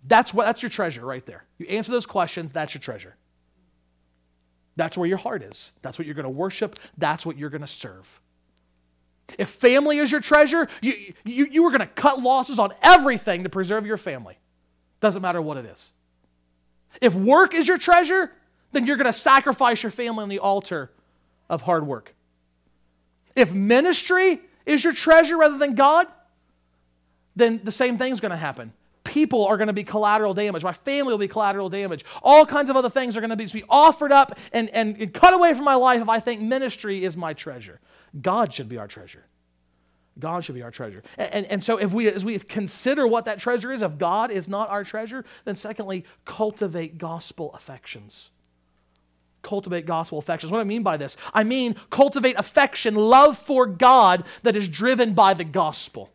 [0.07, 1.45] That's, what, that's your treasure right there.
[1.57, 3.15] You answer those questions, that's your treasure.
[4.75, 5.71] That's where your heart is.
[5.81, 6.79] That's what you're going to worship.
[6.97, 8.19] That's what you're going to serve.
[9.37, 13.43] If family is your treasure, you, you, you are going to cut losses on everything
[13.43, 14.37] to preserve your family.
[14.99, 15.89] Doesn't matter what it is.
[16.99, 18.31] If work is your treasure,
[18.71, 20.91] then you're going to sacrifice your family on the altar
[21.49, 22.13] of hard work.
[23.35, 26.07] If ministry is your treasure rather than God,
[27.35, 28.73] then the same thing's going to happen.
[29.03, 30.63] People are going to be collateral damage.
[30.63, 32.05] My family will be collateral damage.
[32.21, 35.13] All kinds of other things are going to be, be offered up and, and, and
[35.13, 37.79] cut away from my life if I think ministry is my treasure.
[38.19, 39.25] God should be our treasure.
[40.19, 41.03] God should be our treasure.
[41.17, 44.29] And, and, and, so if we as we consider what that treasure is, if God
[44.29, 48.29] is not our treasure, then secondly, cultivate gospel affections.
[49.41, 50.51] Cultivate gospel affections.
[50.51, 51.15] What do I mean by this?
[51.33, 56.09] I mean cultivate affection, love for God that is driven by the gospel.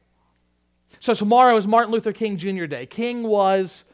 [1.01, 2.66] So tomorrow is Martin Luther King Jr.
[2.66, 2.86] Day.
[2.86, 3.84] King was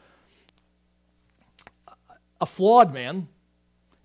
[2.39, 3.27] a flawed man,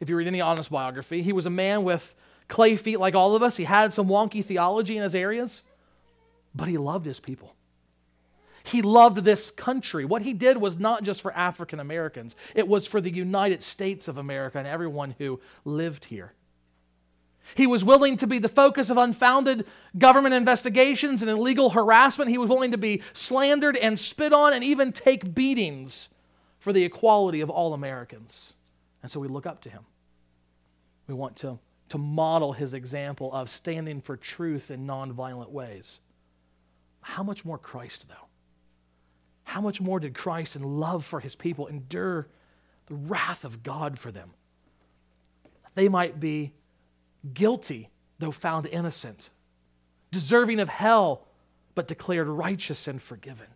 [0.01, 1.23] if you read any honest biography.
[1.23, 2.15] He was a man with
[2.49, 3.57] clay feet like all of us.
[3.57, 5.63] He had some wonky theology in his areas,
[6.55, 7.55] but he loved his people.
[8.65, 10.05] He loved this country.
[10.05, 14.09] What he did was not just for African Americans, it was for the United States
[14.09, 16.35] of America and everyone who lived here.
[17.55, 22.31] He was willing to be the focus of unfounded government investigations and illegal harassment.
[22.31, 26.11] He was willing to be slandered and spit on and even take beatings
[26.59, 28.53] for the equality of all Americans.
[29.03, 29.87] And so we look up to him.
[31.07, 31.59] We want to,
[31.89, 36.01] to model his example of standing for truth in nonviolent ways.
[37.01, 38.29] How much more Christ, though?
[39.45, 42.29] How much more did Christ, in love for his people, endure
[42.87, 44.33] the wrath of God for them?
[45.75, 46.53] They might be
[47.33, 49.31] guilty, though found innocent,
[50.11, 51.27] deserving of hell,
[51.75, 53.47] but declared righteous and forgiven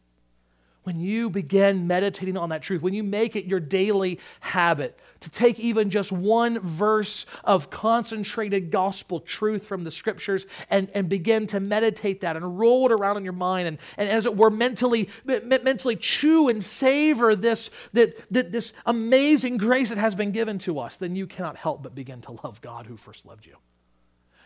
[0.84, 5.30] when you begin meditating on that truth, when you make it your daily habit to
[5.30, 11.46] take even just one verse of concentrated gospel truth from the scriptures and, and begin
[11.46, 14.50] to meditate that and roll it around in your mind and, and as it were
[14.50, 20.58] mentally, mentally chew and savor this, that, that this amazing grace that has been given
[20.58, 23.56] to us, then you cannot help but begin to love God who first loved you.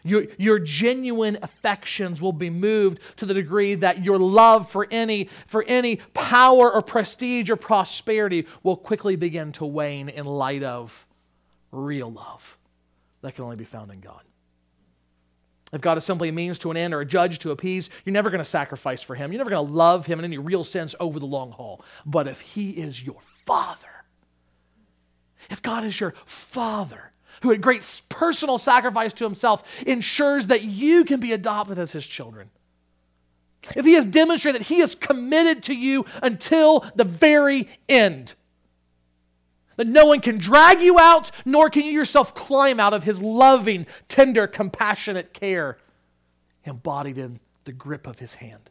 [0.07, 5.28] Your, your genuine affections will be moved to the degree that your love for any,
[5.46, 11.07] for any power or prestige or prosperity will quickly begin to wane in light of
[11.72, 12.59] real love
[13.22, 14.22] that can only be found in God.
[15.72, 18.12] If God is simply a means to an end or a judge to appease, you're
[18.12, 19.32] never going to sacrifice for him.
[19.32, 21.84] You're never going to love him in any real sense over the long haul.
[22.04, 23.88] But if he is your father,
[25.50, 27.12] if God is your father,
[27.43, 32.07] who at great personal sacrifice to himself ensures that you can be adopted as his
[32.07, 32.51] children.
[33.74, 38.34] If he has demonstrated that he is committed to you until the very end,
[39.76, 43.20] that no one can drag you out, nor can you yourself climb out of his
[43.20, 45.78] loving, tender, compassionate care
[46.64, 48.70] embodied in the grip of his hand,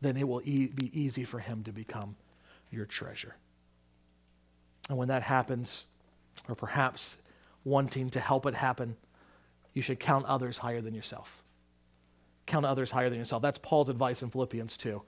[0.00, 2.16] then it will e- be easy for him to become
[2.70, 3.36] your treasure.
[4.88, 5.86] And when that happens,
[6.48, 7.16] or perhaps
[7.64, 8.96] wanting to help it happen,
[9.74, 11.42] you should count others higher than yourself.
[12.46, 13.42] Count others higher than yourself.
[13.42, 15.02] That's Paul's advice in Philippians 2.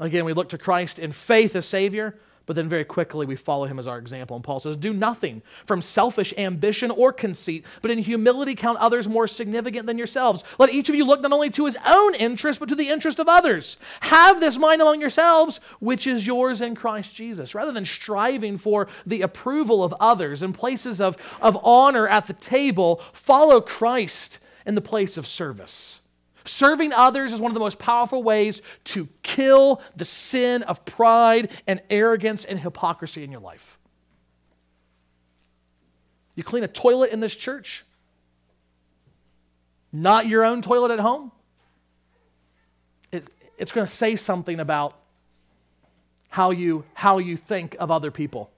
[0.00, 3.66] Again, we look to Christ in faith as Savior, but then very quickly we follow
[3.66, 4.36] him as our example.
[4.36, 9.08] And Paul says, Do nothing from selfish ambition or conceit, but in humility count others
[9.08, 10.44] more significant than yourselves.
[10.58, 13.18] Let each of you look not only to his own interest, but to the interest
[13.18, 13.76] of others.
[14.00, 17.54] Have this mind among yourselves, which is yours in Christ Jesus.
[17.54, 22.32] Rather than striving for the approval of others in places of, of honor at the
[22.34, 26.00] table, follow Christ in the place of service.
[26.44, 31.50] Serving others is one of the most powerful ways to kill the sin of pride
[31.66, 33.78] and arrogance and hypocrisy in your life.
[36.34, 37.84] You clean a toilet in this church,
[39.92, 41.32] not your own toilet at home.
[43.10, 43.24] It,
[43.56, 44.98] it's going to say something about
[46.28, 48.50] how you, how you think of other people,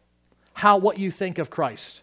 [0.54, 2.02] how what you think of Christ.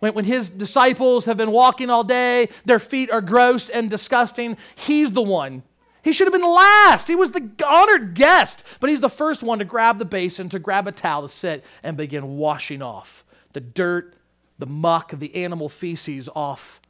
[0.00, 4.56] When, when his disciples have been walking all day, their feet are gross and disgusting,
[4.74, 5.62] he's the one.
[6.02, 7.08] He should have been last.
[7.08, 10.58] He was the honored guest, but he's the first one to grab the basin, to
[10.58, 14.14] grab a towel, to sit and begin washing off the dirt,
[14.58, 16.80] the muck, the animal feces off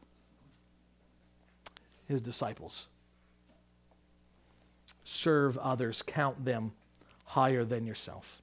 [2.07, 2.89] his disciples.
[5.05, 6.73] Serve others, count them
[7.25, 8.43] higher than yourself.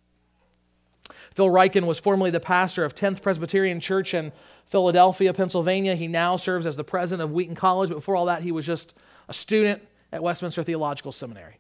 [1.34, 4.32] Phil Ryken was formerly the pastor of 10th Presbyterian Church in
[4.66, 5.96] Philadelphia, Pennsylvania.
[5.96, 8.66] He now serves as the president of Wheaton College, but before all that, he was
[8.66, 8.94] just
[9.30, 11.58] a student at Westminster Theological Seminary.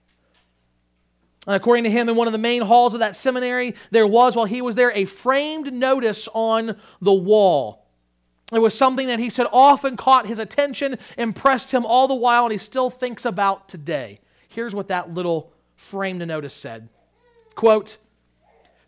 [1.47, 4.35] And according to him, in one of the main halls of that seminary, there was,
[4.35, 7.85] while he was there, a framed notice on the wall.
[8.51, 12.43] It was something that he said often caught his attention, impressed him all the while,
[12.43, 14.19] and he still thinks about today.
[14.47, 16.89] Here's what that little framed notice said
[17.53, 17.97] Quote,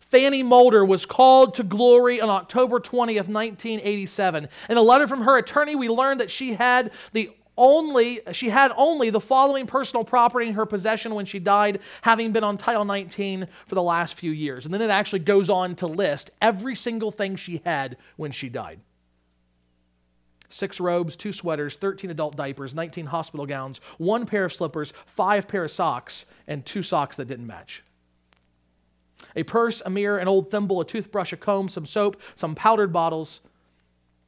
[0.08, 4.48] Fanny Mulder was called to glory on October 20th, 1987.
[4.70, 8.72] In a letter from her attorney, we learned that she had the only she had
[8.76, 12.84] only the following personal property in her possession when she died, having been on Title
[12.84, 14.64] 19 for the last few years.
[14.64, 18.48] And then it actually goes on to list every single thing she had when she
[18.48, 18.80] died.
[20.48, 25.46] Six robes, two sweaters, 13 adult diapers, 19 hospital gowns, one pair of slippers, five
[25.48, 27.82] pair of socks, and two socks that didn't match
[29.36, 32.92] a purse, a mirror, an old thimble, a toothbrush, a comb, some soap, some powdered
[32.92, 33.40] bottles,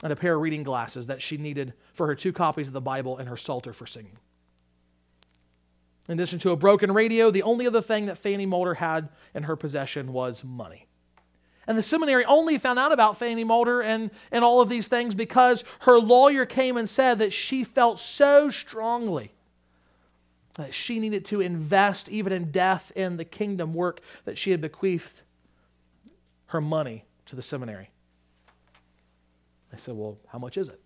[0.03, 2.81] and a pair of reading glasses that she needed for her two copies of the
[2.81, 4.17] Bible and her psalter for singing.
[6.09, 9.45] In addition to a broken radio, the only other thing that Fanny Mulder had in
[9.45, 10.87] her possession was money.
[11.67, 15.15] And the seminary only found out about Fanny Mulder and, and all of these things
[15.15, 19.33] because her lawyer came and said that she felt so strongly
[20.61, 24.61] that she needed to invest, even in death, in the kingdom work that she had
[24.61, 25.23] bequeathed
[26.47, 27.91] her money to the seminary.
[29.73, 30.81] I said, Well, how much is it?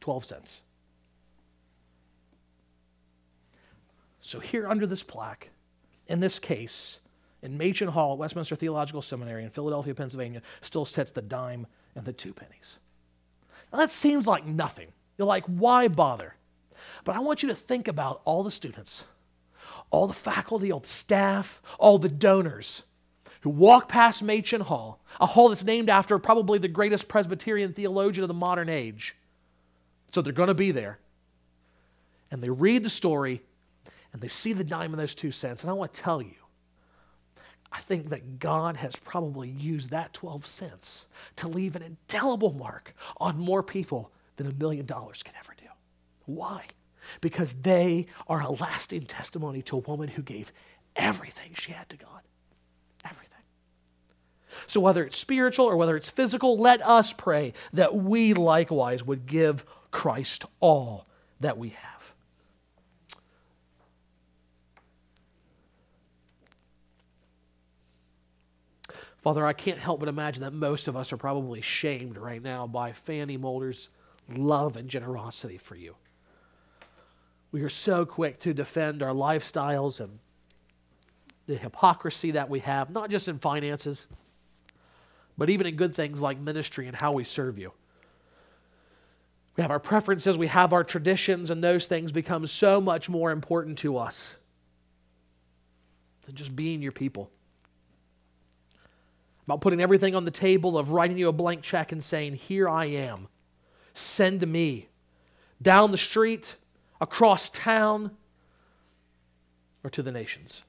[0.00, 0.62] 12 cents.
[4.20, 5.50] So, here under this plaque,
[6.06, 7.00] in this case,
[7.42, 12.04] in Machen Hall at Westminster Theological Seminary in Philadelphia, Pennsylvania, still sits the dime and
[12.06, 12.78] the two pennies.
[13.72, 14.88] Now, that seems like nothing.
[15.18, 16.36] You're like, why bother?
[17.04, 19.04] But I want you to think about all the students,
[19.90, 22.82] all the faculty, all the staff, all the donors
[23.42, 28.24] who walk past Machen Hall, a hall that's named after probably the greatest Presbyterian theologian
[28.24, 29.14] of the modern age.
[30.12, 30.98] So they're going to be there.
[32.30, 33.42] And they read the story
[34.12, 35.62] and they see the dime and those two cents.
[35.62, 36.34] And I want to tell you,
[37.70, 41.06] I think that God has probably used that 12 cents
[41.36, 45.53] to leave an indelible mark on more people than a million dollars can ever.
[46.26, 46.66] Why?
[47.20, 50.52] because they are a lasting testimony to a woman who gave
[50.96, 52.20] everything she had to God.
[53.04, 53.30] Everything.
[54.66, 59.26] So, whether it's spiritual or whether it's physical, let us pray that we likewise would
[59.26, 61.06] give Christ all
[61.40, 62.14] that we have.
[69.18, 72.66] Father, I can't help but imagine that most of us are probably shamed right now
[72.66, 73.88] by Fanny Mulder's
[74.28, 75.96] love and generosity for you.
[77.54, 80.18] We are so quick to defend our lifestyles and
[81.46, 84.08] the hypocrisy that we have, not just in finances,
[85.38, 87.70] but even in good things like ministry and how we serve you.
[89.56, 93.30] We have our preferences, we have our traditions, and those things become so much more
[93.30, 94.36] important to us
[96.26, 97.30] than just being your people.
[99.44, 102.68] About putting everything on the table, of writing you a blank check and saying, Here
[102.68, 103.28] I am,
[103.92, 104.88] send me.
[105.62, 106.56] Down the street,
[107.00, 108.10] across town,
[109.82, 110.62] or to the nations.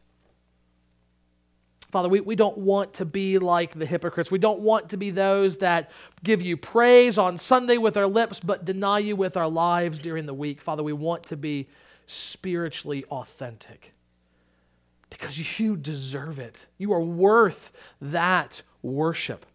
[1.91, 4.29] Father, we, we don't want to be like the hypocrites.
[4.29, 5.91] We don't want to be those that
[6.23, 10.25] give you praise on Sunday with our lips, but deny you with our lives during
[10.25, 10.59] the week.
[10.59, 11.69] Father, we want to be
[12.05, 13.93] spiritually authentic
[15.09, 16.65] because you deserve it.
[16.77, 17.71] You are worth
[18.01, 19.45] that worship.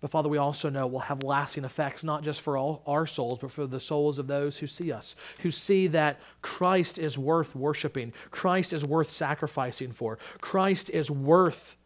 [0.00, 3.38] But Father, we also know will have lasting effects, not just for all our souls,
[3.38, 7.54] but for the souls of those who see us, who see that Christ is worth
[7.54, 11.76] worshiping, Christ is worth sacrificing for, Christ is worth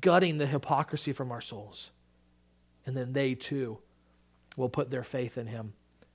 [0.00, 1.90] gutting the hypocrisy from our souls.
[2.86, 3.78] And then they too
[4.56, 5.72] will put their faith in him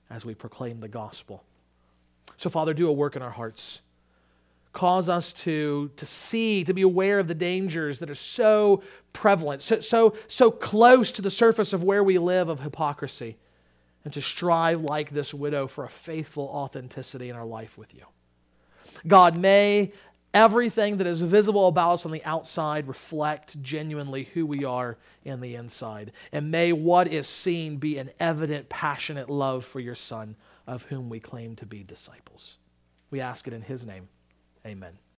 [0.08, 1.44] as we proclaim the gospel.
[2.36, 3.80] So, Father, do a work in our hearts
[4.74, 8.82] cause us to, to see, to be aware of the dangers that are so
[9.14, 13.38] prevalent, so, so, so close to the surface of where we live of hypocrisy,
[14.04, 18.04] and to strive like this widow for a faithful authenticity in our life with you.
[19.06, 19.92] God, may
[20.34, 25.40] everything that is visible about us on the outside reflect genuinely who we are in
[25.40, 26.12] the inside.
[26.32, 31.08] And may what is seen be an evident, passionate love for your Son, of whom
[31.08, 32.58] we claim to be disciples.
[33.10, 34.08] We ask it in his name.
[34.66, 35.04] Amen.